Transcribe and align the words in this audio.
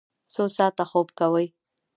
څو 0.33 0.43
ساعته 0.55 0.83
خوب 0.89 1.07
کوئ؟ 1.19 1.47